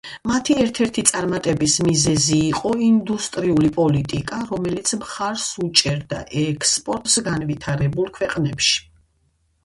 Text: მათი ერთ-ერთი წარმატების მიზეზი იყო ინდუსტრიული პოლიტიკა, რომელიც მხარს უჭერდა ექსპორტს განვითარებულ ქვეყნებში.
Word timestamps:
მათი 0.29 0.53
ერთ-ერთი 0.61 1.01
წარმატების 1.07 1.73
მიზეზი 1.87 2.37
იყო 2.45 2.71
ინდუსტრიული 2.85 3.69
პოლიტიკა, 3.75 4.39
რომელიც 4.51 4.93
მხარს 5.01 5.43
უჭერდა 5.65 6.23
ექსპორტს 6.45 7.19
განვითარებულ 7.29 8.09
ქვეყნებში. 8.17 8.81